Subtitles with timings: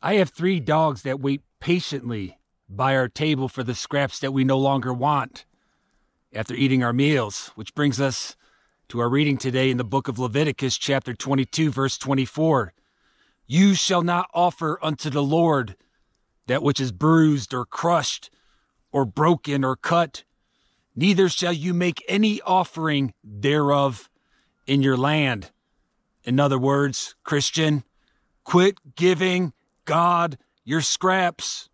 [0.00, 4.44] I have three dogs that wait patiently by our table for the scraps that we
[4.44, 5.44] no longer want
[6.32, 8.36] after eating our meals, which brings us
[8.88, 12.72] to our reading today in the book of Leviticus, chapter 22, verse 24.
[13.48, 15.74] You shall not offer unto the Lord
[16.46, 18.30] that which is bruised or crushed
[18.92, 20.22] or broken or cut,
[20.94, 24.08] neither shall you make any offering thereof
[24.64, 25.50] in your land.
[26.22, 27.82] In other words, Christian,
[28.44, 29.52] quit giving
[29.88, 31.70] God your scraps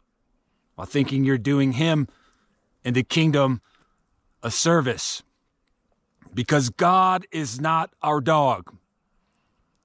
[0.76, 2.06] while thinking you're doing Him
[2.84, 3.60] and the kingdom
[4.40, 5.24] a service
[6.32, 8.72] because God is not our dog.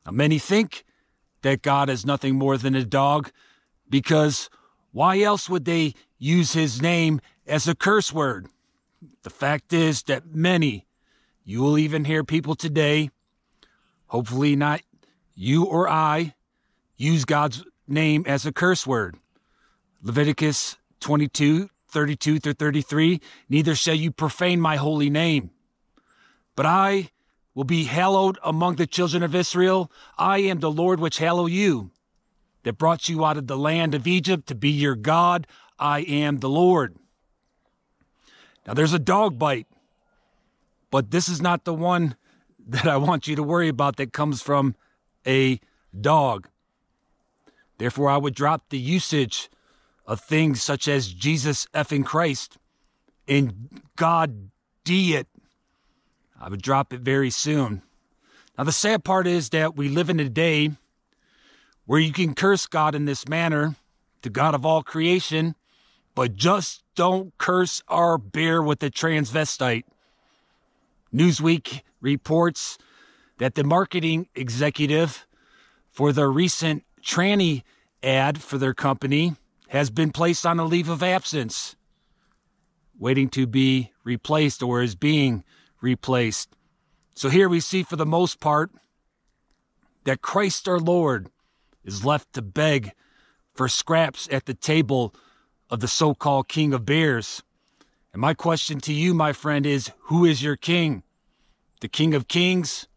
[0.06, 0.86] Now, many think
[1.42, 3.32] that God is nothing more than a dog
[3.90, 4.48] because
[4.92, 8.46] why else would they use his name as a curse word?
[9.24, 10.86] The fact is that many,
[11.44, 13.10] you will even hear people today,
[14.06, 14.82] hopefully not
[15.34, 16.36] you or I,
[16.96, 19.18] use God's name as a curse word.
[20.02, 25.50] Leviticus 22, 32 through 33, neither shall you profane my holy name.
[26.56, 27.10] But I
[27.54, 29.92] will be hallowed among the children of Israel.
[30.18, 31.92] I am the Lord which hallow you,
[32.64, 35.48] that brought you out of the land of Egypt to be your God.
[35.78, 36.96] I am the Lord.
[38.68, 39.68] Now there's a dog bite,
[40.92, 42.16] but this is not the one
[42.68, 44.76] that I want you to worry about that comes from
[45.26, 45.60] a
[46.00, 46.48] dog.
[47.80, 49.50] Therefore, I would drop the usage
[50.06, 52.58] of things such as Jesus effing Christ
[53.28, 54.52] and God
[54.84, 55.28] D it
[56.40, 57.82] I would drop it very soon.
[58.58, 60.72] Now, the sad part is that we live in a day
[61.86, 63.76] where you can curse God in this manner,
[64.22, 65.56] the God of all creation,
[66.16, 69.84] but just don't curse our bear with a transvestite.
[71.14, 72.78] Newsweek reports
[73.38, 75.26] that the marketing executive
[75.92, 77.64] for the recent tranny
[78.04, 79.36] ad for their company
[79.70, 81.76] has been placed on a leave of absence,
[82.98, 85.44] waiting to be replaced or is being
[85.82, 86.50] replaced.
[87.16, 88.72] So here we see, for the most part,
[90.04, 91.30] that Christ our Lord
[91.84, 92.92] is left to beg
[93.54, 95.14] for scraps at the table
[95.70, 97.42] of the so called King of Beers.
[98.14, 101.04] And my question to you, my friend, is who is your king?
[101.82, 102.88] The King of Kings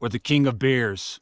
[0.00, 1.20] or the King of Beers?